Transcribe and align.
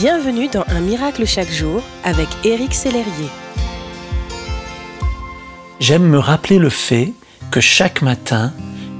Bienvenue 0.00 0.48
dans 0.48 0.64
Un 0.68 0.80
miracle 0.80 1.26
chaque 1.26 1.50
jour 1.50 1.82
avec 2.04 2.26
Éric 2.42 2.72
Sellerier. 2.72 3.28
J'aime 5.78 6.08
me 6.08 6.18
rappeler 6.18 6.58
le 6.58 6.70
fait 6.70 7.12
que 7.50 7.60
chaque 7.60 8.00
matin 8.00 8.54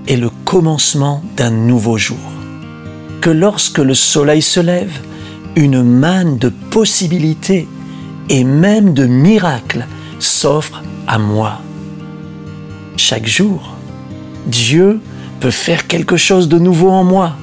est 0.06 0.18
le 0.18 0.28
commencement 0.44 1.22
d'un 1.38 1.52
nouveau 1.52 1.96
jour. 1.96 2.18
Que 3.22 3.30
lorsque 3.30 3.78
le 3.78 3.94
soleil 3.94 4.42
se 4.42 4.60
lève, 4.60 4.92
une 5.56 5.82
manne 5.82 6.36
de 6.36 6.50
possibilités 6.50 7.66
et 8.28 8.44
même 8.44 8.92
de 8.92 9.06
miracles 9.06 9.86
s'offre 10.18 10.82
à 11.06 11.16
moi. 11.16 11.62
Chaque 12.98 13.26
jour, 13.26 13.74
Dieu 14.44 15.00
peut 15.40 15.50
faire 15.50 15.86
quelque 15.86 16.18
chose 16.18 16.50
de 16.50 16.58
nouveau 16.58 16.90
en 16.90 17.04
moi 17.04 17.36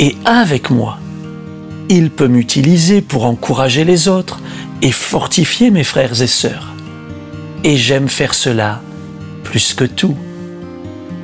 et 0.00 0.16
avec 0.24 0.70
moi. 0.70 0.98
Il 1.88 2.10
peut 2.10 2.28
m'utiliser 2.28 3.02
pour 3.02 3.26
encourager 3.26 3.84
les 3.84 4.08
autres 4.08 4.40
et 4.80 4.90
fortifier 4.90 5.70
mes 5.70 5.84
frères 5.84 6.22
et 6.22 6.26
sœurs. 6.26 6.72
Et 7.62 7.76
j'aime 7.76 8.08
faire 8.08 8.34
cela 8.34 8.80
plus 9.42 9.74
que 9.74 9.84
tout. 9.84 10.16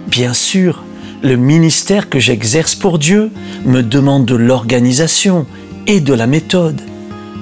Bien 0.08 0.34
sûr, 0.34 0.82
le 1.22 1.36
ministère 1.36 2.08
que 2.08 2.18
j'exerce 2.18 2.74
pour 2.74 2.98
Dieu 2.98 3.30
me 3.64 3.82
demande 3.82 4.26
de 4.26 4.34
l'organisation 4.34 5.46
et 5.86 6.00
de 6.00 6.14
la 6.14 6.26
méthode, 6.26 6.80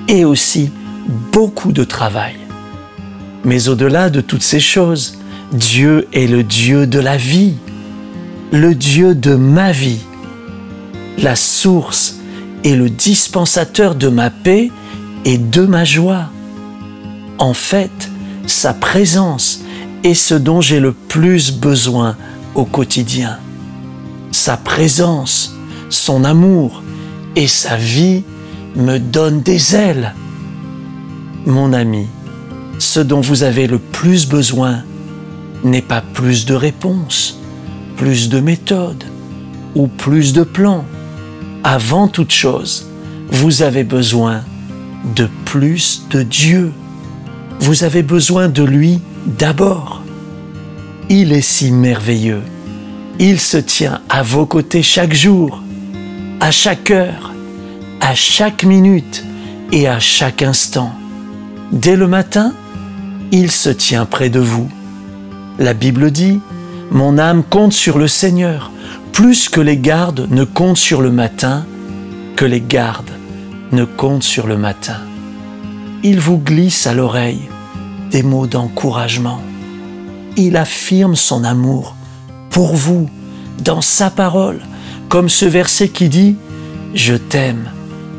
et 0.09 0.25
aussi 0.25 0.70
beaucoup 1.33 1.73
de 1.73 1.84
travail. 1.84 2.34
Mais 3.45 3.69
au-delà 3.69 4.11
de 4.11 4.20
toutes 4.20 4.42
ces 4.42 4.61
choses, 4.61 5.19
Dieu 5.53 6.09
est 6.12 6.27
le 6.27 6.42
Dieu 6.42 6.87
de 6.87 6.98
la 6.98 7.16
vie, 7.16 7.55
le 8.53 8.75
Dieu 8.75 9.14
de 9.14 9.34
ma 9.34 9.73
vie, 9.73 10.00
la 11.19 11.37
source 11.37 12.17
et 12.65 12.77
le 12.77 12.91
dispensateur 12.91 13.95
de 13.95 14.09
ma 14.09 14.30
paix 14.30 14.71
et 15.25 15.39
de 15.39 15.65
ma 15.65 15.85
joie. 15.85 16.31
En 17.39 17.55
fait, 17.55 18.11
sa 18.47 18.75
présence 18.75 19.62
est 20.05 20.15
ce 20.15 20.34
dont 20.34 20.61
j'ai 20.61 20.81
le 20.81 20.92
plus 20.92 21.53
besoin 21.53 22.17
au 22.55 22.65
quotidien. 22.65 23.39
Sa 24.33 24.56
présence, 24.56 25.55
son 25.91 26.25
amour 26.25 26.83
et 27.37 27.47
sa 27.47 27.77
vie 27.77 28.23
me 28.77 28.98
donnent 28.98 29.43
des 29.43 29.75
ailes. 29.75 30.15
Mon 31.47 31.72
ami, 31.72 32.06
ce 32.78 33.00
dont 33.00 33.20
vous 33.20 33.43
avez 33.43 33.67
le 33.67 33.78
plus 33.78 34.27
besoin 34.27 34.83
n'est 35.65 35.83
pas 35.83 36.00
plus 36.00 36.47
de 36.47 36.55
réponses, 36.55 37.41
plus 37.97 38.28
de 38.28 38.41
méthodes 38.41 39.05
ou 39.75 39.87
plus 39.87 40.33
de 40.33 40.43
plans 40.43 40.84
avant 41.64 42.09
toute 42.09 42.33
chose, 42.33 42.89
vous 43.31 43.62
avez 43.62 43.84
besoin 43.84 44.42
de 45.17 45.28
plus 45.45 46.06
de 46.11 46.23
Dieu. 46.23 46.73
Vous 47.61 47.84
avez 47.84 48.03
besoin 48.03 48.48
de 48.48 48.62
lui 48.62 49.00
d'abord. 49.27 50.03
Il 51.09 51.33
est 51.33 51.41
si 51.42 51.70
merveilleux. 51.73 52.42
Il 53.19 53.41
se 53.41 53.56
tient 53.56 54.00
à 54.09 54.23
vos 54.23 54.47
côtés 54.47 54.83
chaque 54.83 55.15
jour, 55.15 55.62
à 56.41 56.50
chaque 56.50 56.91
heure, 56.91 57.33
à 58.00 58.15
chaque 58.15 58.65
minute 58.65 59.25
et 59.72 59.89
à 59.89 59.98
chaque 59.98 60.43
instant. 60.43 60.93
Dès 61.72 61.97
le 61.97 62.06
matin, 62.06 62.53
il 63.33 63.50
se 63.50 63.70
tient 63.70 64.06
près 64.06 64.31
de 64.31 64.41
vous. 64.41 64.69
La 65.59 65.75
Bible 65.75 66.11
dit, 66.11 66.41
Mon 66.91 67.19
âme 67.19 67.43
compte 67.43 67.72
sur 67.72 67.98
le 67.98 68.06
Seigneur 68.06 68.70
plus 69.12 69.48
que 69.48 69.61
les 69.61 69.77
gardes 69.77 70.28
ne 70.31 70.45
comptent 70.45 70.77
sur 70.77 71.03
le 71.03 71.11
matin, 71.11 71.67
que 72.37 72.45
les 72.45 72.61
gardes 72.61 73.11
ne 73.73 73.84
comptent 73.84 74.23
sur 74.23 74.47
le 74.47 74.56
matin. 74.56 74.98
Il 76.03 76.20
vous 76.20 76.39
glisse 76.39 76.87
à 76.87 76.95
l'oreille 76.95 77.48
des 78.11 78.23
mots 78.23 78.47
d'encouragement. 78.47 79.41
Il 80.37 80.56
affirme 80.56 81.16
son 81.16 81.44
amour 81.44 81.97
pour 82.50 82.75
vous 82.75 83.10
dans 83.62 83.81
sa 83.81 84.10
parole, 84.10 84.60
comme 85.09 85.28
ce 85.28 85.44
verset 85.44 85.88
qui 85.88 86.09
dit⁇ 86.09 86.32
Je 86.94 87.15
t'aime 87.15 87.71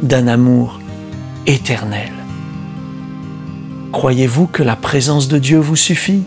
d'un 0.03 0.28
amour 0.28 0.80
éternel⁇ 1.47 2.12
Croyez-vous 3.92 4.47
que 4.47 4.63
la 4.63 4.75
présence 4.75 5.28
de 5.28 5.40
Dieu 5.40 5.59
vous 5.59 5.75
suffit? 5.75 6.24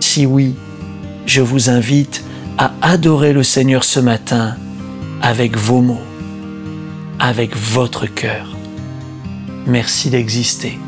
Si 0.00 0.26
oui, 0.26 0.54
je 1.26 1.40
vous 1.40 1.70
invite 1.70 2.22
à 2.58 2.72
adorer 2.82 3.32
le 3.32 3.42
Seigneur 3.42 3.84
ce 3.84 4.00
matin 4.00 4.56
avec 5.22 5.56
vos 5.56 5.80
mots, 5.80 6.02
avec 7.18 7.56
votre 7.56 8.06
cœur. 8.06 8.54
Merci 9.66 10.10
d'exister. 10.10 10.78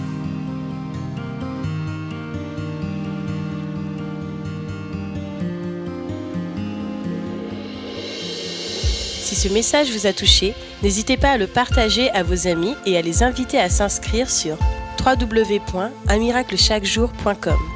Si 9.23 9.35
ce 9.35 9.49
message 9.49 9.91
vous 9.91 10.07
a 10.07 10.13
touché, 10.13 10.55
n'hésitez 10.83 11.17
pas 11.17 11.31
à 11.31 11.39
le 11.39 11.47
partager 11.47 12.11
à 12.11 12.23
vos 12.23 12.47
amis 12.47 12.75
et 12.85 12.97
à 12.97 13.03
les 13.03 13.23
inviter 13.23 13.59
à 13.59 13.69
s'inscrire 13.69 14.31
sur 14.31 14.57
www.unmiraclechaquejour.com. 15.05 17.76